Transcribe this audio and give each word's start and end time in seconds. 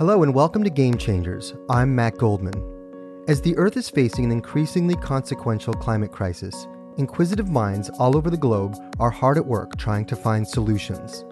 Hello 0.00 0.22
and 0.22 0.32
welcome 0.32 0.64
to 0.64 0.70
Game 0.70 0.96
Changers. 0.96 1.52
I'm 1.68 1.94
Matt 1.94 2.16
Goldman. 2.16 2.54
As 3.28 3.42
the 3.42 3.54
Earth 3.58 3.76
is 3.76 3.90
facing 3.90 4.24
an 4.24 4.32
increasingly 4.32 4.94
consequential 4.94 5.74
climate 5.74 6.10
crisis, 6.10 6.66
inquisitive 6.96 7.50
minds 7.50 7.90
all 7.98 8.16
over 8.16 8.30
the 8.30 8.36
globe 8.38 8.76
are 8.98 9.10
hard 9.10 9.36
at 9.36 9.44
work 9.44 9.76
trying 9.76 10.06
to 10.06 10.16
find 10.16 10.48
solutions. 10.48 11.26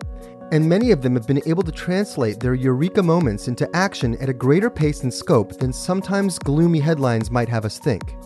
And 0.52 0.68
many 0.68 0.90
of 0.90 1.00
them 1.00 1.14
have 1.14 1.26
been 1.26 1.40
able 1.46 1.62
to 1.62 1.72
translate 1.72 2.40
their 2.40 2.52
eureka 2.52 3.02
moments 3.02 3.48
into 3.48 3.74
action 3.74 4.18
at 4.20 4.28
a 4.28 4.34
greater 4.34 4.68
pace 4.68 5.02
and 5.02 5.14
scope 5.14 5.56
than 5.56 5.72
sometimes 5.72 6.38
gloomy 6.38 6.80
headlines 6.80 7.30
might 7.30 7.48
have 7.48 7.64
us 7.64 7.78
think. 7.78 8.16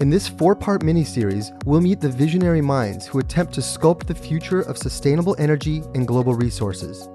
In 0.00 0.10
this 0.10 0.28
four 0.28 0.54
part 0.54 0.82
miniseries, 0.82 1.48
we'll 1.64 1.80
meet 1.80 2.02
the 2.02 2.10
visionary 2.10 2.60
minds 2.60 3.06
who 3.06 3.20
attempt 3.20 3.54
to 3.54 3.62
sculpt 3.62 4.06
the 4.06 4.14
future 4.14 4.60
of 4.60 4.76
sustainable 4.76 5.34
energy 5.38 5.82
and 5.94 6.06
global 6.06 6.34
resources. 6.34 7.08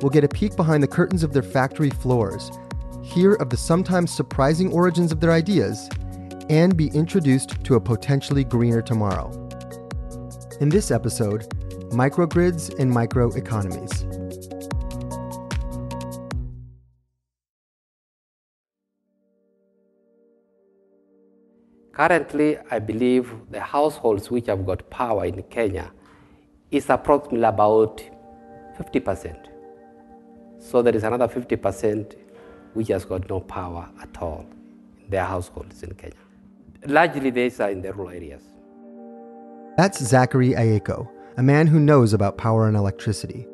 We'll 0.00 0.10
get 0.10 0.22
a 0.22 0.28
peek 0.28 0.54
behind 0.54 0.82
the 0.82 0.88
curtains 0.88 1.24
of 1.24 1.32
their 1.32 1.42
factory 1.42 1.90
floors, 1.90 2.52
hear 3.02 3.34
of 3.34 3.50
the 3.50 3.56
sometimes 3.56 4.12
surprising 4.12 4.72
origins 4.72 5.10
of 5.10 5.20
their 5.20 5.32
ideas, 5.32 5.88
and 6.48 6.76
be 6.76 6.88
introduced 6.88 7.62
to 7.64 7.74
a 7.74 7.80
potentially 7.80 8.44
greener 8.44 8.80
tomorrow. 8.80 9.30
In 10.60 10.68
this 10.68 10.90
episode, 10.90 11.48
microgrids 11.90 12.78
and 12.78 12.92
microeconomies. 12.92 14.04
Currently, 21.92 22.58
I 22.70 22.78
believe 22.78 23.34
the 23.50 23.60
households 23.60 24.30
which 24.30 24.46
have 24.46 24.64
got 24.64 24.88
power 24.90 25.24
in 25.24 25.42
Kenya 25.44 25.90
is 26.70 26.88
approximately 26.88 27.42
about 27.42 28.00
50%. 28.78 29.47
So 30.58 30.82
there 30.82 30.94
is 30.94 31.04
another 31.04 31.28
50% 31.28 32.14
which 32.74 32.88
has 32.88 33.04
got 33.04 33.28
no 33.28 33.40
power 33.40 33.88
at 34.02 34.20
all 34.20 34.46
in 35.00 35.10
their 35.10 35.24
households 35.24 35.82
in 35.82 35.94
Kenya. 35.94 36.16
Largely, 36.86 37.30
these 37.30 37.60
are 37.60 37.70
in 37.70 37.82
the 37.82 37.92
rural 37.92 38.10
areas. 38.10 38.42
That's 39.76 40.02
Zachary 40.04 40.50
Ayieko, 40.50 41.08
a 41.36 41.42
man 41.42 41.66
who 41.66 41.78
knows 41.78 42.12
about 42.12 42.36
power 42.36 42.66
and 42.66 42.76
electricity. 42.76 43.46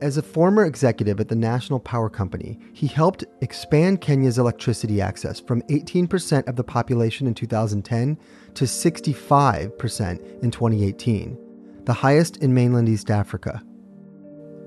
As 0.00 0.16
a 0.16 0.22
former 0.22 0.64
executive 0.64 1.20
at 1.20 1.28
the 1.28 1.36
National 1.36 1.78
Power 1.78 2.10
Company, 2.10 2.58
he 2.72 2.88
helped 2.88 3.24
expand 3.40 4.00
Kenya's 4.00 4.38
electricity 4.38 5.00
access 5.00 5.38
from 5.38 5.62
18% 5.62 6.48
of 6.48 6.56
the 6.56 6.64
population 6.64 7.28
in 7.28 7.34
2010 7.34 8.18
to 8.54 8.64
65% 8.64 10.42
in 10.42 10.50
2018, 10.50 11.38
the 11.84 11.92
highest 11.92 12.38
in 12.38 12.52
mainland 12.52 12.88
East 12.88 13.10
Africa. 13.10 13.62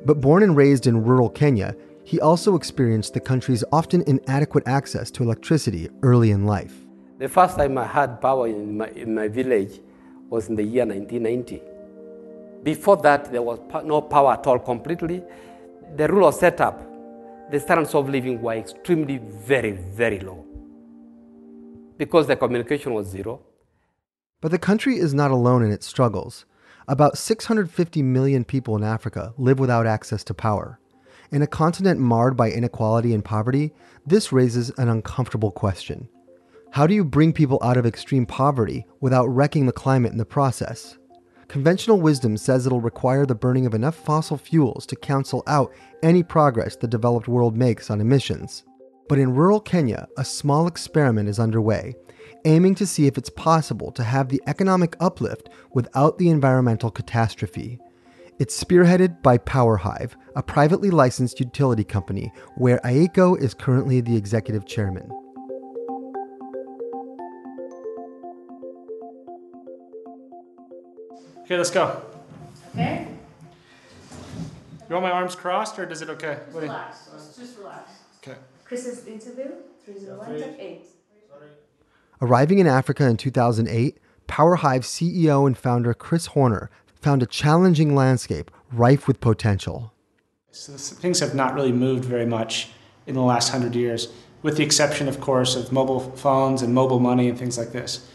But 0.06 0.22
born 0.22 0.44
and 0.44 0.56
raised 0.56 0.86
in 0.86 1.04
rural 1.04 1.30
Kenya, 1.30 1.76
he 2.04 2.20
also 2.20 2.56
experienced 2.56 3.16
the 3.16 3.20
country's 3.20 3.64
often 3.72 4.04
inadequate 4.06 4.68
access 4.68 5.10
to 5.12 5.24
electricity 5.24 5.90
early 6.04 6.30
in 6.30 6.46
life. 6.46 6.86
The 7.18 7.28
first 7.28 7.58
time 7.58 7.78
I 7.78 7.86
had 7.86 8.22
power 8.22 8.48
in 8.48 8.78
my, 8.78 8.90
in 8.90 9.16
my 9.16 9.28
village 9.28 9.80
was 10.30 10.48
in 10.48 10.56
the 10.56 10.64
year 10.64 10.86
1990. 10.86 11.62
Before 12.62 12.98
that, 12.98 13.32
there 13.32 13.42
was 13.42 13.60
no 13.84 14.02
power 14.02 14.34
at 14.34 14.46
all 14.46 14.60
completely. 14.60 15.24
The 15.96 16.08
rural 16.08 16.32
setup, 16.32 16.80
the 17.52 17.60
standards 17.60 17.96
of 17.96 18.08
living 18.08 18.42
were 18.42 18.54
extremely 18.54 19.18
very, 19.18 19.72
very 19.72 20.20
low 20.20 20.46
because 21.98 22.28
the 22.28 22.36
communication 22.36 22.94
was 22.94 23.08
zero. 23.08 23.42
But 24.42 24.52
the 24.52 24.60
country 24.60 24.98
is 24.98 25.14
not 25.14 25.32
alone 25.32 25.64
in 25.64 25.72
its 25.72 25.88
struggles. 25.88 26.46
About 26.88 27.18
650 27.18 28.04
million 28.04 28.44
people 28.44 28.76
in 28.76 28.84
Africa 28.84 29.34
live 29.38 29.58
without 29.58 29.88
access 29.88 30.24
to 30.26 30.36
power. 30.36 30.80
In 31.32 31.42
a 31.42 31.48
continent 31.48 32.00
marred 32.00 32.38
by 32.38 32.52
inequality 32.52 33.16
and 33.16 33.26
poverty, 33.26 33.74
this 34.06 34.32
raises 34.32 34.70
an 34.78 34.90
uncomfortable 34.90 35.50
question. 35.50 36.08
How 36.72 36.86
do 36.86 36.94
you 36.94 37.04
bring 37.04 37.34
people 37.34 37.58
out 37.64 37.78
of 37.78 37.88
extreme 37.88 38.28
poverty 38.28 38.86
without 39.00 39.26
wrecking 39.28 39.66
the 39.66 39.72
climate 39.72 40.12
in 40.12 40.20
the 40.20 40.26
process? 40.26 41.00
Conventional 41.48 42.00
wisdom 42.00 42.38
says 42.38 42.68
it'll 42.68 42.82
require 42.82 43.26
the 43.26 43.34
burning 43.34 43.66
of 43.66 43.74
enough 43.74 43.96
fossil 43.96 44.38
fuels 44.38 44.86
to 44.86 44.96
cancel 44.96 45.42
out 45.48 45.74
any 46.04 46.22
progress 46.22 46.76
the 46.76 46.88
developed 46.88 47.28
world 47.28 47.58
makes 47.58 47.90
on 47.90 48.00
emissions. 48.00 48.64
But 49.10 49.18
in 49.18 49.34
rural 49.34 49.60
Kenya, 49.60 50.08
a 50.18 50.26
small 50.26 50.68
experiment 50.68 51.30
is 51.30 51.40
underway, 51.40 51.96
aiming 52.46 52.76
to 52.76 52.86
see 52.86 53.08
if 53.08 53.18
it's 53.18 53.30
possible 53.30 53.92
to 53.92 54.04
have 54.04 54.30
the 54.30 54.42
economic 54.48 54.96
uplift 55.00 55.50
without 55.74 56.18
the 56.18 56.30
environmental 56.30 56.92
catastrophe. 56.92 57.80
It's 58.38 58.62
spearheaded 58.62 59.22
by 59.22 59.38
PowerHive, 59.38 60.12
a 60.36 60.44
privately 60.44 60.90
licensed 60.90 61.40
utility 61.40 61.84
company 61.84 62.32
where 62.58 62.80
Ayieko 62.80 63.40
is 63.40 63.54
currently 63.54 64.02
the 64.02 64.16
executive 64.16 64.66
chairman. 64.66 65.10
Okay, 71.44 71.58
let's 71.58 71.72
go. 71.72 72.02
Okay? 72.74 73.08
You 74.90 74.94
want 74.94 75.04
my 75.04 75.12
arms 75.12 75.36
crossed 75.36 75.80
or 75.80 75.86
does 75.86 76.02
it 76.02 76.10
okay? 76.10 76.40
Just 76.46 76.58
relax. 76.58 77.10
Just 77.40 77.58
relax. 77.58 77.92
Okay. 78.22 78.38
Chris's 78.66 79.08
interview, 79.08 79.52
301 79.86 80.40
to 80.40 80.62
8. 80.62 80.86
Arriving 82.22 82.60
in 82.60 82.68
Africa 82.68 83.08
in 83.08 83.18
2008, 83.18 83.98
PowerHive 84.28 84.82
CEO 84.82 85.46
and 85.46 85.58
founder 85.58 85.94
Chris 85.94 86.28
Hornor 86.28 86.70
found 87.02 87.22
a 87.22 87.28
challenging 87.28 87.94
landscape 87.94 88.50
rife 88.72 89.08
with 89.08 89.20
potential. 89.20 89.94
So 90.52 90.74
things 90.74 91.20
have 91.20 91.36
not 91.36 91.54
really 91.54 91.72
moved 91.72 92.06
very 92.06 92.26
much 92.26 92.70
in 93.06 93.16
the 93.16 93.22
last 93.22 93.50
hundred 93.50 93.76
years, 93.76 94.08
with 94.42 94.58
the 94.58 94.64
exception, 94.64 95.08
of 95.08 95.20
course, 95.20 95.56
of 95.56 95.72
mobile 95.72 96.00
phones 96.00 96.62
and 96.62 96.74
mobile 96.74 97.00
money 97.00 97.28
and 97.28 97.38
things 97.38 97.58
like 97.58 97.72
this. 97.72 98.10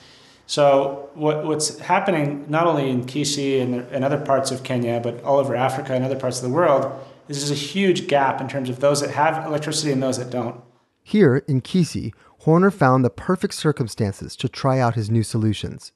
So 0.47 1.11
what, 1.15 1.45
what's 1.45 1.79
happening 1.79 2.47
not 2.49 2.67
only 2.67 2.91
in 2.91 3.05
Kisii 3.05 3.63
and, 3.63 3.75
and 3.93 4.05
other 4.05 4.19
parts 4.19 4.51
of 4.51 4.65
Kenya, 4.65 4.99
but 5.01 5.23
all 5.23 5.39
over 5.39 5.55
Africa 5.55 5.95
and 5.95 6.05
other 6.05 6.19
parts 6.19 6.39
of 6.39 6.49
the 6.49 6.55
world, 6.55 6.91
is 7.29 7.39
there's 7.39 7.51
a 7.53 7.63
huge 7.63 8.09
gap 8.09 8.41
in 8.41 8.49
terms 8.49 8.69
of 8.69 8.81
those 8.81 9.01
that 9.01 9.11
have 9.11 9.47
electricity 9.47 9.93
and 9.93 10.03
those 10.03 10.19
that 10.19 10.31
don't. 10.31 10.61
Here 11.03 11.39
in 11.49 11.61
Kisii, 11.61 12.13
Hornor 12.41 12.71
found 12.71 13.05
the 13.05 13.11
perfect 13.11 13.55
circumstances 13.55 14.37
to 14.37 14.49
try 14.49 14.79
out 14.79 14.95
his 14.95 15.11
new 15.11 15.23
solutions. 15.23 15.93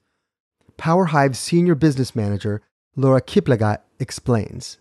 PowerHive's 0.76 1.38
senior 1.38 1.74
business 1.74 2.14
manager, 2.14 2.62
Laura 2.96 3.20
Kiplagat, 3.20 3.78
explains. 3.98 4.78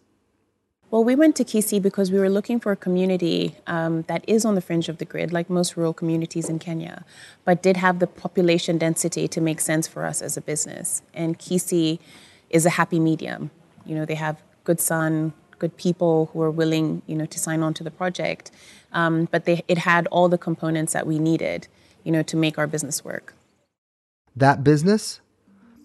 Well, 0.94 1.03
we 1.03 1.16
went 1.16 1.35
to 1.38 1.44
Kisii 1.44 1.81
because 1.81 2.11
we 2.11 2.19
were 2.19 2.29
looking 2.29 2.59
for 2.59 2.72
a 2.72 2.75
community 2.75 3.56
um, 3.66 4.03
that 4.03 4.23
is 4.28 4.45
on 4.45 4.53
the 4.53 4.61
fringe 4.61 4.89
of 4.89 5.00
the 5.00 5.06
grid, 5.06 5.34
like 5.34 5.50
most 5.50 5.75
rural 5.75 5.94
communities 5.94 6.50
in 6.50 6.59
Kenya, 6.59 7.03
but 7.45 7.63
did 7.63 7.78
have 7.78 7.97
the 7.97 8.05
population 8.05 8.78
density 8.78 9.28
to 9.28 9.41
make 9.41 9.59
sense 9.59 9.88
for 9.88 10.05
us 10.05 10.22
as 10.22 10.38
a 10.38 10.41
business. 10.41 11.01
And 11.13 11.40
Kisii 11.40 11.97
is 12.51 12.67
a 12.67 12.72
happy 12.72 13.00
medium. 13.00 13.50
You 13.85 13.95
know, 13.95 14.05
they 14.05 14.16
have 14.16 14.44
good 14.66 14.79
sun, 14.79 15.34
good 15.59 15.75
people 15.78 16.30
who 16.34 16.41
are 16.41 16.52
willing, 16.52 17.02
you 17.08 17.16
know, 17.16 17.25
to 17.25 17.40
sign 17.40 17.62
on 17.62 17.74
to 17.75 17.84
the 17.84 17.91
project. 17.91 18.52
Um, 18.91 19.28
but 19.31 19.46
they, 19.46 19.64
it 19.68 19.80
had 19.80 20.08
all 20.08 20.30
the 20.30 20.38
components 20.38 20.94
that 20.94 21.08
we 21.08 21.19
needed, 21.19 21.68
you 22.03 22.12
know, 22.12 22.24
to 22.24 22.38
make 22.38 22.58
our 22.58 22.68
business 22.68 23.03
work. 23.03 23.34
That 24.36 24.64
business? 24.64 25.22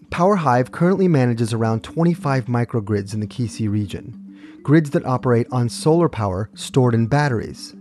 PowerHive 0.09 0.71
currently 0.71 1.07
manages 1.07 1.53
around 1.53 1.83
25 1.83 2.45
microgrids 2.45 3.13
in 3.13 3.19
the 3.19 3.27
Kisii 3.27 3.69
region 3.69 4.25
grids 4.63 4.89
that 4.91 5.05
operate 5.05 5.47
on 5.51 5.69
solar 5.69 6.09
power 6.09 6.49
stored 6.53 6.93
in 6.93 7.07
batteries. 7.07 7.75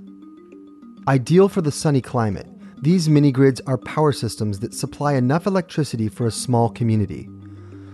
Ideal 1.06 1.49
for 1.49 1.60
the 1.60 1.72
sunny 1.72 2.00
climate, 2.00 2.47
these 2.81 3.09
mini 3.09 3.32
grids 3.32 3.60
are 3.66 3.76
power 3.76 4.12
systems 4.12 4.60
that 4.60 4.72
supply 4.72 5.15
enough 5.15 5.47
electricity 5.47 6.09
for 6.09 6.26
a 6.26 6.31
small 6.31 6.70
community. 6.70 7.28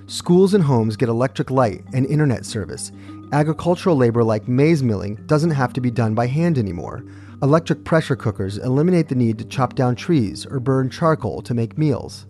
Schools 0.06 0.52
and 0.52 0.62
homes 0.62 0.96
get 0.96 1.08
electric 1.08 1.50
light 1.50 1.82
and 1.94 2.04
internet 2.06 2.44
service. 2.44 2.92
Agricultural 3.34 3.96
labor 3.96 4.22
like 4.22 4.46
maize 4.46 4.80
milling 4.80 5.16
doesn't 5.26 5.50
have 5.50 5.72
to 5.72 5.80
be 5.80 5.90
done 5.90 6.14
by 6.14 6.28
hand 6.28 6.56
anymore. 6.56 7.04
Electric 7.42 7.82
pressure 7.82 8.14
cookers 8.14 8.58
eliminate 8.58 9.08
the 9.08 9.16
need 9.16 9.38
to 9.38 9.44
chop 9.44 9.74
down 9.74 9.96
trees 9.96 10.46
or 10.46 10.60
burn 10.60 10.88
charcoal 10.88 11.42
to 11.42 11.52
make 11.52 11.76
meals. 11.76 12.26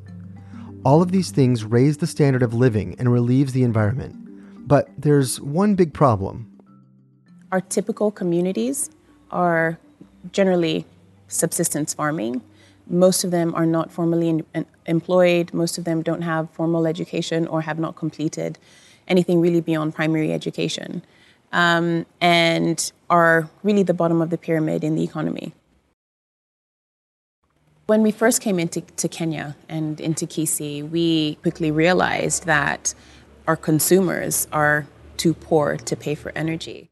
All 0.83 1.03
of 1.03 1.13
these 1.13 1.31
things 1.31 1.63
raise 1.63 1.99
the 1.99 2.07
standard 2.07 2.43
of 2.43 2.55
living 2.55 2.97
and 2.99 3.13
relieves 3.13 3.53
the 3.53 3.65
environment. 3.65 4.17
But 4.67 4.89
there's 4.97 5.39
one 5.43 5.75
big 5.75 5.93
problem. 5.93 6.51
Our 7.53 7.61
typical 7.61 8.11
communities 8.11 8.89
are 9.31 9.79
generally 10.33 10.87
subsistence 11.29 11.93
farming. 11.93 12.41
Most 12.89 13.25
of 13.25 13.31
them 13.31 13.55
are 13.55 13.67
not 13.67 13.93
formally 13.93 14.43
employed. 14.87 15.53
Most 15.53 15.77
of 15.77 15.85
them 15.85 16.01
don't 16.01 16.23
have 16.23 16.49
formal 16.53 16.87
education 16.87 17.47
or 17.47 17.61
have 17.61 17.79
not 17.79 17.95
completed 17.95 18.59
anything 19.09 19.41
really 19.41 19.61
beyond 19.61 19.95
primary 19.95 20.33
education 20.33 21.03
um, 21.53 22.05
and 22.21 22.93
are 23.09 23.49
really 23.63 23.83
the 23.83 23.95
bottom 23.95 24.21
of 24.21 24.31
the 24.31 24.39
pyramid 24.39 24.85
in 24.85 24.97
the 24.97 25.05
economy. 25.05 25.55
When 27.87 28.03
we 28.03 28.11
first 28.11 28.41
came 28.41 28.59
into 28.59 28.81
Kenya 29.09 29.57
and 29.69 30.01
into 30.01 30.27
Kisii, 30.27 30.89
we 30.89 31.37
quickly 31.43 31.71
realized 31.71 32.47
that 32.47 32.95
our 33.47 33.57
consumers 33.57 34.49
are 34.53 34.87
too 35.17 35.35
poor 35.35 35.77
to 35.77 35.97
pay 35.97 36.15
for 36.15 36.33
energy. 36.35 36.91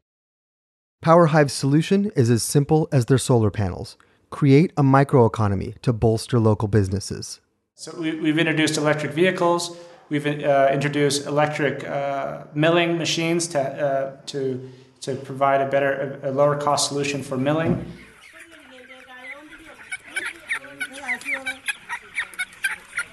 PowerHive's 1.03 1.51
solution 1.51 2.11
is 2.15 2.29
as 2.29 2.43
simple 2.43 2.87
as 2.91 3.07
their 3.07 3.17
solar 3.17 3.51
panels. 3.51 3.97
Create 4.29 4.71
a 4.77 4.83
microeconomy 4.83 5.81
to 5.81 5.91
bolster 5.91 6.39
local 6.39 6.67
businesses. 6.67 7.41
So 7.75 7.99
we, 7.99 8.29
have 8.29 8.37
introduced 8.37 8.77
electric 8.77 9.11
vehicles. 9.11 9.75
We've 10.13 10.27
uh, 10.27 10.69
introduced 10.71 11.25
electric 11.25 11.89
uh, 11.89 12.43
milling 12.53 12.99
machines 12.99 13.47
to, 13.47 13.59
uh, 13.59 14.17
to, 14.27 14.69
to 15.01 15.15
provide 15.15 15.59
a 15.59 15.67
better, 15.67 16.19
a, 16.21 16.29
a 16.29 16.31
lower 16.31 16.55
cost 16.55 16.89
solution 16.89 17.23
for 17.23 17.35
milling. 17.35 17.83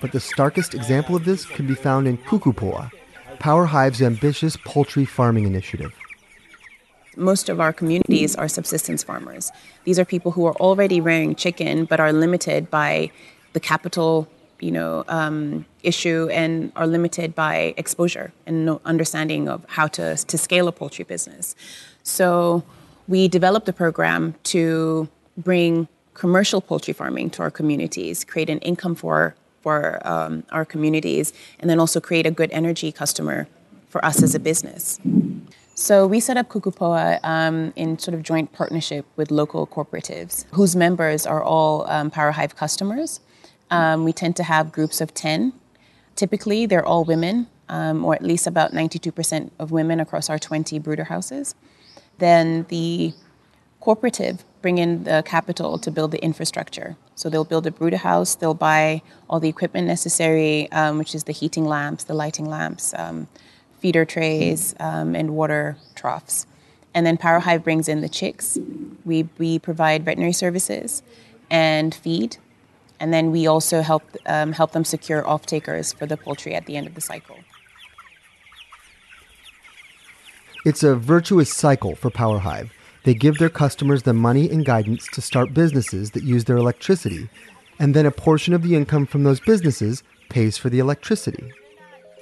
But 0.03 0.13
the 0.13 0.21
starkest 0.21 0.75
example 0.75 1.17
of 1.17 1.25
this 1.25 1.47
can 1.47 1.67
be 1.67 1.75
found 1.75 2.07
in 2.07 2.19
Kukupoa, 2.19 2.91
PowerHive's 3.39 4.03
ambitious 4.03 4.59
poultry 4.67 5.07
farming 5.07 5.47
initiative 5.47 5.95
most 7.17 7.49
of 7.51 7.61
our 7.61 7.73
communities 7.73 8.35
are 8.37 8.49
subsistence 8.49 9.03
farmers. 9.03 9.51
These 9.85 9.99
are 9.99 10.07
people 10.07 10.31
who 10.31 10.47
are 10.47 10.55
already 10.55 11.01
rearing 11.01 11.35
chicken 11.35 11.85
but 11.85 12.01
are 12.01 12.13
limited 12.13 12.71
by 12.71 13.11
the 13.53 13.61
capital, 13.61 14.29
you 14.61 14.71
know, 14.71 15.05
um, 15.09 15.65
issue 15.83 16.29
and 16.31 16.73
are 16.77 16.87
limited 16.87 17.35
by 17.35 17.75
exposure 17.77 18.33
and 18.47 18.67
no 18.67 18.81
understanding 18.85 19.49
of 19.49 19.65
how 19.69 19.87
to, 19.87 20.17
to 20.17 20.39
scale 20.39 20.69
a 20.69 20.73
poultry 20.73 21.05
business. 21.05 21.55
So 22.03 22.63
we 23.09 23.29
developed 23.29 23.69
a 23.69 23.73
program 23.73 24.35
to 24.45 25.09
bring 25.37 25.89
commercial 26.15 26.61
poultry 26.61 26.93
farming 26.95 27.31
to 27.31 27.43
our 27.43 27.51
communities, 27.51 28.25
create 28.25 28.51
an 28.51 28.59
income 28.61 28.95
for 28.95 29.35
for 29.63 30.01
um, 30.09 30.43
our 30.53 30.65
communities, 30.65 31.35
and 31.59 31.69
then 31.69 31.79
also 31.79 32.01
create 32.01 32.25
a 32.25 32.31
good 32.31 32.51
energy 32.51 32.91
customer 32.91 33.47
for 33.91 34.03
us 34.03 34.23
as 34.23 34.35
a 34.35 34.41
business. 34.41 34.99
So 35.75 36.07
we 36.07 36.21
set 36.21 36.37
up 36.37 36.49
Kukupoa 36.49 37.21
um, 37.23 37.73
in 37.77 37.99
sort 37.99 38.15
of 38.15 38.23
joint 38.23 38.53
partnership 38.53 39.05
with 39.17 39.31
local 39.31 39.67
cooperatives 39.67 40.45
whose 40.53 40.77
members 40.77 41.27
are 41.27 41.43
all 41.43 41.89
um, 41.91 42.11
PowerHive 42.11 42.55
customers. 42.57 43.21
Um, 43.71 44.05
we 44.05 44.13
tend 44.13 44.37
to 44.37 44.43
have 44.43 44.73
groups 44.73 45.01
of 45.01 45.15
10. 45.15 45.53
Typically, 46.17 46.67
they're 46.67 46.85
all 46.85 47.05
women, 47.05 47.47
um, 47.69 48.05
or 48.05 48.15
at 48.15 48.23
least 48.23 48.47
about 48.47 48.73
92% 48.73 49.51
of 49.59 49.71
women 49.71 50.01
across 50.01 50.29
our 50.29 50.39
20 50.39 50.79
brooder 50.79 51.05
houses. 51.05 51.55
Then 52.19 52.67
the 52.69 53.15
cooperative 53.81 54.45
bring 54.61 54.79
in 54.79 55.05
the 55.05 55.23
capital 55.25 55.79
to 55.79 55.91
build 55.91 56.11
the 56.11 56.23
infrastructure. 56.23 56.97
So 57.15 57.31
they'll 57.31 57.45
build 57.45 57.67
a 57.67 57.71
brooder 57.71 57.99
house, 57.99 58.35
they'll 58.35 58.55
buy 58.55 59.03
all 59.29 59.41
the 59.41 59.49
equipment 59.49 59.87
necessary, 59.87 60.71
um, 60.73 60.99
which 60.99 61.15
is 61.15 61.25
the 61.25 61.33
heating 61.33 61.65
lamps, 61.65 62.05
the 62.05 62.15
lighting 62.15 62.47
lamps, 62.47 62.95
um, 62.95 63.29
feeder 63.79 64.05
trays, 64.05 64.75
um, 64.81 65.15
and 65.15 65.31
water 65.31 65.77
troughs. 65.95 66.47
And 66.95 67.07
then 67.07 67.17
PowerHive 67.17 67.63
brings 67.63 67.89
in 67.89 68.01
the 68.01 68.09
chicks. 68.09 68.59
We, 69.05 69.29
we 69.39 69.59
provide 69.59 70.05
veterinary 70.05 70.33
services 70.33 71.03
and 71.51 71.95
feed. 71.95 72.37
And 73.01 73.13
then 73.13 73.31
we 73.33 73.47
also 73.47 73.81
help, 73.81 74.03
um, 74.27 74.53
help 74.53 74.73
them 74.73 74.85
secure 74.85 75.27
off 75.27 75.47
takers 75.47 75.93
for 75.93 76.07
the 76.07 76.17
poultry 76.17 76.55
at 76.55 76.67
the 76.67 76.77
end 76.77 76.87
of 76.87 76.95
the 76.95 77.01
cycle. 77.01 77.37
It's 80.67 80.83
a 80.83 80.95
virtuous 80.95 81.53
cycle 81.53 81.97
for 81.97 82.11
PowerHive. 82.11 82.71
They 83.05 83.15
give 83.15 83.39
their 83.39 83.49
customers 83.49 84.03
the 84.03 84.13
money 84.13 84.51
and 84.51 84.65
guidance 84.65 85.07
to 85.15 85.23
start 85.23 85.55
businesses 85.55 86.11
that 86.11 86.23
use 86.23 86.45
their 86.45 86.59
electricity, 86.59 87.31
and 87.79 87.95
then 87.95 88.05
a 88.05 88.11
portion 88.11 88.53
of 88.53 88.63
the 88.63 88.75
income 88.75 89.07
from 89.07 89.23
those 89.23 89.41
businesses 89.41 90.03
pays 90.29 90.59
for 90.59 90.69
the 90.69 90.79
electricity. 90.79 91.51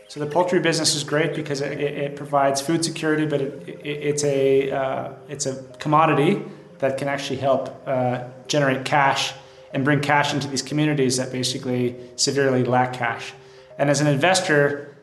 So 0.07 0.21
the 0.21 0.27
poultry 0.27 0.61
business 0.61 0.95
is 0.95 1.03
great 1.03 1.35
because 1.35 1.61
it, 1.61 1.81
it 1.81 2.17
provides 2.17 2.61
food 2.61 2.85
security, 2.85 3.27
but 3.27 3.41
it, 3.41 3.69
it, 3.69 3.87
it's 3.87 4.25
a 4.25 4.71
uh, 4.71 5.13
it's 5.29 5.47
a 5.47 5.63
commodity 5.81 6.43
that 6.79 6.97
can 6.97 7.09
actually 7.09 7.41
help 7.41 7.77
uh, 7.87 8.23
generate 8.47 8.85
cash 8.85 9.35
and 9.73 9.85
bring 9.85 10.01
cash 10.01 10.33
into 10.33 10.49
these 10.49 10.63
communities 10.63 11.17
that 11.17 11.31
basically 11.33 11.97
severely 12.17 12.65
lack 12.65 12.93
cash. 12.93 13.33
And 13.79 13.91
as 13.91 14.01
an 14.01 14.07
investor, 14.07 14.97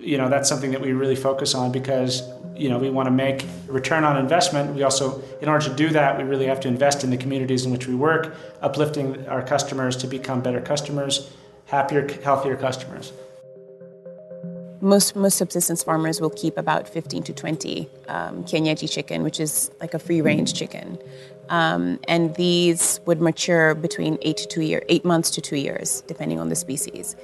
you 0.00 0.18
know 0.18 0.28
that's 0.28 0.48
something 0.48 0.72
that 0.72 0.80
we 0.80 0.92
really 0.92 1.16
focus 1.16 1.54
on 1.54 1.70
because 1.70 2.22
you 2.56 2.68
know 2.68 2.78
we 2.78 2.90
want 2.90 3.06
to 3.06 3.10
make 3.12 3.46
return 3.68 4.04
on 4.04 4.16
investment. 4.16 4.74
We 4.74 4.82
also, 4.82 5.22
in 5.40 5.48
order 5.48 5.68
to 5.68 5.74
do 5.74 5.90
that, 5.90 6.18
we 6.18 6.24
really 6.24 6.46
have 6.46 6.60
to 6.60 6.68
invest 6.68 7.04
in 7.04 7.10
the 7.10 7.16
communities 7.16 7.64
in 7.64 7.72
which 7.72 7.86
we 7.86 7.94
work, 7.94 8.34
uplifting 8.60 9.26
our 9.28 9.42
customers 9.42 9.96
to 9.98 10.06
become 10.06 10.40
better 10.40 10.60
customers, 10.60 11.30
happier, 11.66 12.08
healthier 12.22 12.56
customers 12.56 13.12
most 14.80 15.16
most 15.16 15.36
subsistence 15.36 15.82
farmers 15.82 16.20
will 16.20 16.30
keep 16.30 16.56
about 16.56 16.88
15 16.88 17.22
to 17.24 17.32
20 17.32 17.88
um, 18.08 18.44
kienyeji 18.44 18.90
chicken, 18.90 19.22
which 19.22 19.40
is 19.40 19.70
like 19.80 19.94
a 19.94 19.98
free 19.98 20.20
range 20.20 20.54
chicken, 20.54 20.98
um, 21.48 21.98
and 22.08 22.34
these 22.34 23.00
would 23.06 23.20
mature 23.20 23.74
between 23.74 24.18
eight 24.22 24.36
to 24.38 24.46
two 24.46 24.62
year, 24.62 24.82
eight 24.88 25.04
months 25.04 25.30
to 25.30 25.40
two 25.40 25.56
years, 25.56 26.02
depending 26.06 26.38
on 26.38 26.48
the 26.48 26.56
species. 26.56 27.16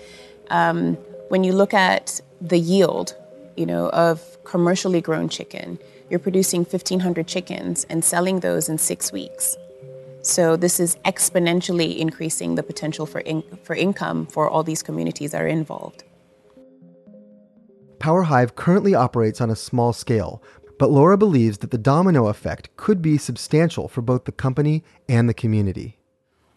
Um, 0.51 0.95
when 1.29 1.45
you 1.45 1.53
look 1.53 1.75
at 1.75 2.21
the 2.41 2.59
yield, 2.59 3.17
you 3.57 3.67
know, 3.67 3.89
of 3.91 4.21
commercially 4.45 5.01
grown 5.01 5.29
chicken, 5.29 5.79
you're 6.11 6.19
producing 6.19 6.61
1,500 6.61 7.27
chickens 7.27 7.85
and 7.89 8.05
selling 8.05 8.41
those 8.41 8.69
in 8.69 8.79
six 8.79 9.13
weeks. 9.13 9.57
So 10.23 10.57
this 10.57 10.79
is 10.79 10.97
exponentially 11.05 11.99
increasing 11.99 12.55
the 12.55 12.63
potential 12.63 13.07
for 13.07 13.21
in, 13.21 13.43
for 13.65 13.75
income 13.75 14.27
for 14.27 14.49
all 14.49 14.63
these 14.63 14.83
communities 14.83 15.33
that 15.33 15.43
are 15.43 15.49
involved. 15.49 16.05
PowerHive 17.99 18.55
currently 18.55 18.95
operates 18.95 19.41
on 19.41 19.49
a 19.49 19.57
small 19.57 19.93
scale, 19.93 20.43
but 20.83 20.91
Laura 20.91 21.17
believes 21.17 21.59
that 21.59 21.71
the 21.71 21.79
domino 21.79 22.27
effect 22.27 22.69
could 22.77 23.01
be 23.01 23.17
substantial 23.17 23.87
for 23.87 24.03
both 24.03 24.25
the 24.25 24.33
company 24.33 24.83
and 25.09 25.29
the 25.29 25.33
community. 25.33 25.97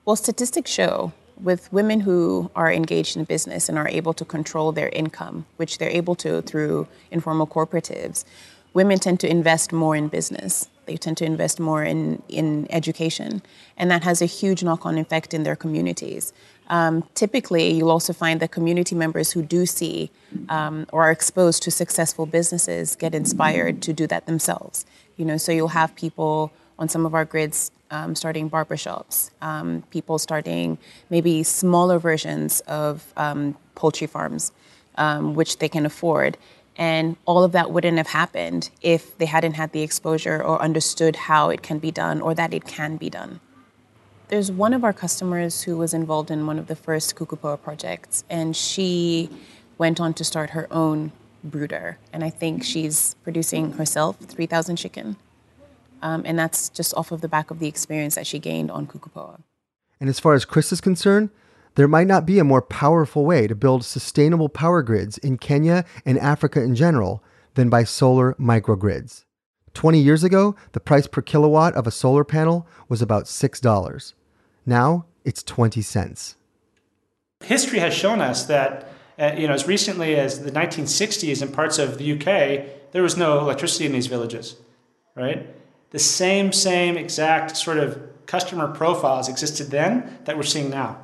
Well, 0.03 0.15
statistics 0.15 0.71
show 0.71 1.13
with 1.39 1.71
women 1.71 1.99
who 1.99 2.49
are 2.55 2.73
engaged 2.73 3.15
in 3.15 3.25
business 3.25 3.69
and 3.69 3.77
are 3.77 3.87
able 3.87 4.15
to 4.15 4.25
control 4.25 4.71
their 4.71 4.89
income, 4.89 5.45
which 5.57 5.77
they're 5.77 5.91
able 5.91 6.15
to 6.15 6.41
through 6.41 6.87
informal 7.11 7.45
cooperatives, 7.45 8.25
women 8.73 8.97
tend 8.97 9.19
to 9.19 9.29
invest 9.29 9.71
more 9.71 9.95
in 9.95 10.07
business. 10.07 10.69
They 10.87 10.97
tend 10.97 11.17
to 11.17 11.25
invest 11.25 11.59
more 11.59 11.83
in, 11.83 12.23
in 12.27 12.65
education, 12.71 13.43
and 13.77 13.91
that 13.91 14.03
has 14.03 14.23
a 14.23 14.25
huge 14.25 14.63
knock 14.63 14.87
on 14.87 14.97
effect 14.97 15.35
in 15.35 15.43
their 15.43 15.55
communities. 15.55 16.33
Um, 16.67 17.03
typically, 17.13 17.71
you'll 17.71 17.91
also 17.91 18.13
find 18.13 18.39
that 18.39 18.51
community 18.51 18.95
members 18.95 19.31
who 19.31 19.41
do 19.41 19.65
see 19.65 20.11
um, 20.49 20.87
or 20.91 21.03
are 21.03 21.11
exposed 21.11 21.63
to 21.63 21.71
successful 21.71 22.25
businesses 22.25 22.95
get 22.95 23.13
inspired 23.13 23.81
to 23.83 23.93
do 23.93 24.07
that 24.07 24.25
themselves. 24.25 24.85
You 25.17 25.25
know, 25.25 25.37
so 25.37 25.51
you'll 25.51 25.69
have 25.69 25.95
people 25.95 26.51
on 26.77 26.89
some 26.89 27.05
of 27.05 27.13
our 27.13 27.25
grids 27.25 27.71
um, 27.91 28.15
starting 28.15 28.49
barbershops, 28.49 29.31
um, 29.41 29.83
people 29.91 30.17
starting 30.17 30.77
maybe 31.09 31.43
smaller 31.43 31.99
versions 31.99 32.61
of 32.61 33.13
um, 33.15 33.55
poultry 33.75 34.07
farms, 34.07 34.51
um, 34.97 35.35
which 35.35 35.59
they 35.59 35.69
can 35.69 35.85
afford. 35.85 36.37
And 36.77 37.15
all 37.25 37.43
of 37.43 37.53
that 37.53 37.71
wouldn't 37.71 37.97
have 37.97 38.07
happened 38.07 38.69
if 38.81 39.17
they 39.17 39.25
hadn't 39.25 39.53
had 39.53 39.71
the 39.71 39.81
exposure 39.81 40.43
or 40.43 40.61
understood 40.61 41.15
how 41.15 41.49
it 41.49 41.61
can 41.61 41.79
be 41.79 41.91
done 41.91 42.19
or 42.21 42.33
that 42.35 42.53
it 42.53 42.65
can 42.65 42.97
be 42.97 43.09
done. 43.09 43.39
There's 44.27 44.51
one 44.51 44.73
of 44.73 44.83
our 44.83 44.93
customers 44.93 45.61
who 45.61 45.77
was 45.77 45.93
involved 45.93 46.31
in 46.31 46.47
one 46.47 46.57
of 46.57 46.65
the 46.65 46.75
first 46.75 47.15
Kukupoa 47.15 47.61
projects, 47.61 48.23
and 48.27 48.55
she 48.55 49.29
went 49.77 49.99
on 49.99 50.15
to 50.15 50.23
start 50.23 50.51
her 50.51 50.67
own 50.71 51.11
brooder. 51.43 51.99
And 52.11 52.23
I 52.23 52.31
think 52.31 52.63
she's 52.63 53.15
producing 53.23 53.73
herself 53.73 54.17
3,000 54.17 54.77
chicken. 54.77 55.15
Um, 56.01 56.23
and 56.25 56.39
that's 56.39 56.69
just 56.69 56.93
off 56.95 57.11
of 57.11 57.21
the 57.21 57.27
back 57.27 57.51
of 57.51 57.59
the 57.59 57.67
experience 57.67 58.15
that 58.15 58.25
she 58.25 58.39
gained 58.39 58.71
on 58.71 58.87
Kukupoa. 58.87 59.41
And 59.99 60.09
as 60.09 60.19
far 60.19 60.33
as 60.33 60.43
Chris 60.43 60.71
is 60.71 60.81
concerned, 60.81 61.29
there 61.75 61.87
might 61.87 62.07
not 62.07 62.25
be 62.25 62.39
a 62.39 62.43
more 62.43 62.61
powerful 62.61 63.25
way 63.25 63.45
to 63.47 63.55
build 63.55 63.85
sustainable 63.85 64.49
power 64.49 64.81
grids 64.81 65.17
in 65.19 65.37
Kenya 65.37 65.85
and 66.03 66.17
Africa 66.17 66.61
in 66.61 66.75
general 66.75 67.23
than 67.53 67.69
by 67.69 67.83
solar 67.83 68.33
microgrids. 68.35 69.25
20 69.75 69.99
years 69.99 70.23
ago, 70.23 70.55
the 70.71 70.79
price 70.79 71.05
per 71.05 71.21
kilowatt 71.21 71.75
of 71.75 71.85
a 71.85 71.91
solar 71.91 72.23
panel 72.23 72.67
was 72.89 73.01
about 73.01 73.25
$6. 73.25 74.13
Now 74.65 75.05
it's 75.23 75.43
20 75.43 75.81
cents. 75.83 76.37
History 77.43 77.79
has 77.79 77.93
shown 77.93 78.21
us 78.21 78.45
that, 78.45 78.89
uh, 79.19 79.33
you 79.37 79.47
know, 79.47 79.53
as 79.53 79.67
recently 79.67 80.15
as 80.15 80.43
the 80.43 80.51
1960s 80.51 81.41
in 81.41 81.51
parts 81.51 81.77
of 81.77 81.99
the 81.99 82.13
UK, 82.13 82.65
there 82.91 83.03
was 83.03 83.17
no 83.17 83.39
electricity 83.39 83.85
in 83.85 83.91
these 83.91 84.07
villages, 84.07 84.55
right? 85.15 85.47
The 85.91 85.99
same, 85.99 86.51
same 86.51 86.97
exact 86.97 87.57
sort 87.57 87.77
of 87.77 88.01
customer 88.25 88.67
profiles 88.67 89.29
existed 89.29 89.69
then 89.69 90.17
that 90.23 90.35
we're 90.35 90.43
seeing 90.43 90.69
now. 90.69 90.99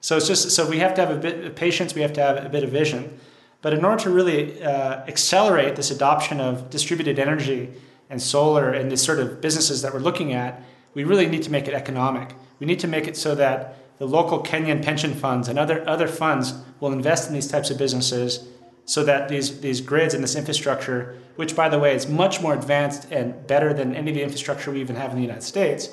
So 0.00 0.16
it's 0.16 0.26
just 0.26 0.50
so 0.50 0.68
we 0.68 0.78
have 0.80 0.94
to 0.94 1.00
have 1.06 1.16
a 1.16 1.18
bit 1.18 1.44
of 1.44 1.54
patience, 1.54 1.94
we 1.94 2.02
have 2.02 2.12
to 2.14 2.22
have 2.22 2.44
a 2.44 2.48
bit 2.48 2.64
of 2.64 2.70
vision. 2.70 3.18
But 3.62 3.72
in 3.72 3.84
order 3.84 4.02
to 4.02 4.10
really 4.10 4.62
uh, 4.62 5.04
accelerate 5.08 5.76
this 5.76 5.90
adoption 5.90 6.40
of 6.40 6.68
distributed 6.70 7.18
energy 7.18 7.72
and 8.08 8.20
solar 8.20 8.70
and 8.70 8.90
the 8.90 8.96
sort 8.96 9.18
of 9.18 9.40
businesses 9.40 9.82
that 9.82 9.92
we're 9.92 10.00
looking 10.00 10.32
at, 10.32 10.62
we 10.94 11.04
really 11.04 11.26
need 11.26 11.42
to 11.42 11.50
make 11.50 11.68
it 11.68 11.74
economic. 11.74 12.34
We 12.58 12.66
need 12.66 12.80
to 12.80 12.88
make 12.88 13.06
it 13.06 13.16
so 13.16 13.34
that 13.34 13.76
the 13.98 14.06
local 14.06 14.42
Kenyan 14.42 14.82
pension 14.82 15.14
funds 15.14 15.48
and 15.48 15.58
other, 15.58 15.86
other 15.88 16.08
funds 16.08 16.54
will 16.80 16.92
invest 16.92 17.28
in 17.28 17.34
these 17.34 17.48
types 17.48 17.70
of 17.70 17.78
businesses 17.78 18.48
so 18.84 19.02
that 19.04 19.28
these, 19.28 19.60
these 19.60 19.80
grids 19.80 20.14
and 20.14 20.22
this 20.22 20.36
infrastructure, 20.36 21.18
which 21.36 21.56
by 21.56 21.68
the 21.68 21.78
way 21.78 21.94
is 21.94 22.06
much 22.06 22.40
more 22.40 22.54
advanced 22.54 23.10
and 23.10 23.46
better 23.46 23.74
than 23.74 23.94
any 23.94 24.10
of 24.10 24.14
the 24.14 24.22
infrastructure 24.22 24.70
we 24.70 24.80
even 24.80 24.96
have 24.96 25.10
in 25.10 25.16
the 25.16 25.22
United 25.22 25.42
States, 25.42 25.88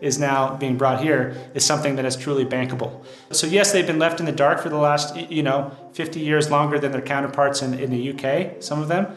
is 0.00 0.18
now 0.18 0.54
being 0.56 0.76
brought 0.76 1.02
here 1.02 1.36
is 1.54 1.64
something 1.64 1.96
that 1.96 2.04
is 2.04 2.16
truly 2.16 2.44
bankable. 2.44 3.04
So 3.32 3.46
yes, 3.46 3.72
they've 3.72 3.86
been 3.86 3.98
left 3.98 4.20
in 4.20 4.26
the 4.26 4.32
dark 4.32 4.60
for 4.60 4.68
the 4.68 4.76
last 4.76 5.16
you 5.16 5.42
know 5.42 5.72
50 5.92 6.20
years 6.20 6.50
longer 6.50 6.78
than 6.78 6.92
their 6.92 7.02
counterparts 7.02 7.62
in, 7.62 7.74
in 7.74 7.90
the 7.90 8.12
UK, 8.12 8.62
some 8.62 8.80
of 8.80 8.88
them. 8.88 9.08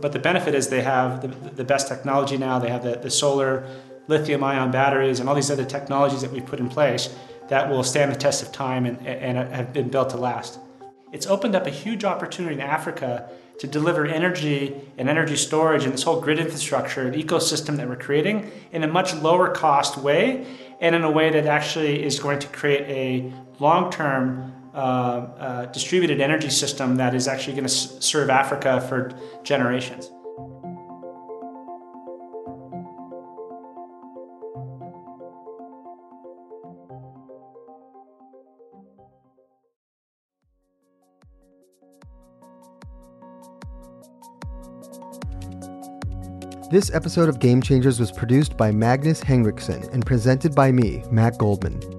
But 0.00 0.12
the 0.12 0.18
benefit 0.18 0.54
is 0.54 0.68
they 0.68 0.82
have 0.82 1.22
the, 1.22 1.28
the 1.28 1.64
best 1.64 1.88
technology 1.88 2.36
now. 2.36 2.58
They 2.58 2.70
have 2.70 2.84
the, 2.84 2.96
the 2.96 3.10
solar, 3.10 3.68
lithium 4.06 4.44
ion 4.44 4.70
batteries, 4.70 5.20
and 5.20 5.28
all 5.28 5.34
these 5.34 5.50
other 5.50 5.64
technologies 5.64 6.22
that 6.22 6.30
we've 6.30 6.46
put 6.46 6.60
in 6.60 6.68
place 6.68 7.14
that 7.48 7.68
will 7.68 7.82
stand 7.82 8.12
the 8.12 8.16
test 8.16 8.42
of 8.42 8.52
time 8.52 8.86
and, 8.86 9.04
and 9.06 9.36
have 9.52 9.72
been 9.72 9.88
built 9.88 10.10
to 10.10 10.16
last. 10.16 10.58
It's 11.12 11.26
opened 11.26 11.54
up 11.56 11.66
a 11.66 11.70
huge 11.70 12.04
opportunity 12.04 12.54
in 12.54 12.60
Africa 12.60 13.30
to 13.58 13.66
deliver 13.66 14.06
energy 14.06 14.76
and 14.98 15.08
energy 15.08 15.36
storage 15.36 15.84
and 15.84 15.92
this 15.92 16.02
whole 16.02 16.20
grid 16.20 16.38
infrastructure 16.38 17.06
and 17.06 17.14
ecosystem 17.16 17.76
that 17.76 17.88
we're 17.88 17.96
creating 17.96 18.50
in 18.72 18.84
a 18.84 18.88
much 18.88 19.14
lower 19.14 19.50
cost 19.50 19.96
way 19.96 20.46
and 20.80 20.94
in 20.94 21.02
a 21.02 21.10
way 21.10 21.30
that 21.30 21.46
actually 21.46 22.04
is 22.04 22.20
going 22.20 22.38
to 22.38 22.46
create 22.48 22.82
a 22.88 23.32
long 23.58 23.90
term 23.90 24.54
Uh, 24.74 24.76
uh, 24.76 25.66
distributed 25.66 26.20
energy 26.20 26.50
system 26.50 26.96
that 26.96 27.14
is 27.14 27.26
actually 27.26 27.54
going 27.54 27.66
to 27.66 27.72
s- 27.72 27.96
serve 28.00 28.28
Africa 28.28 28.80
for 28.82 29.10
generations. 29.42 30.10
This 46.70 46.90
episode 46.92 47.30
of 47.30 47.40
Game 47.40 47.62
Changers 47.62 47.98
was 47.98 48.12
produced 48.12 48.58
by 48.58 48.70
Magnus 48.70 49.22
Henriksen 49.22 49.82
and 49.94 50.04
presented 50.04 50.54
by 50.54 50.70
me, 50.70 51.02
Matt 51.10 51.38
Goldman. 51.38 51.97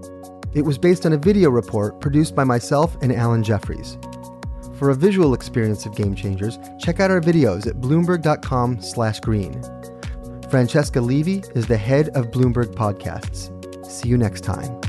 It 0.54 0.64
was 0.64 0.78
based 0.78 1.06
on 1.06 1.14
a 1.14 1.18
video 1.18 1.50
report 1.50 2.00
produced 2.00 2.36
by 2.36 2.44
myself 2.44 2.98
and 3.02 3.14
Alan 3.14 3.44
Jeffries. 3.44 3.98
For 4.78 4.90
a 4.92 4.96
visual 4.96 5.34
experience 5.34 5.86
of 5.86 5.96
Game 5.96 6.16
Changers, 6.16 6.58
check 6.80 7.00
out 7.00 7.12
our 7.12 7.22
videos 7.22 7.68
at 7.68 7.82
bloomberg.com/green. 7.82 9.64
Francesca 10.50 11.00
Levy 11.00 11.44
is 11.54 11.68
the 11.68 11.78
head 11.78 12.10
of 12.10 12.32
Bloomberg 12.32 12.74
Podcasts. 12.74 13.52
See 13.86 14.10
you 14.10 14.18
next 14.18 14.42
time. 14.42 14.89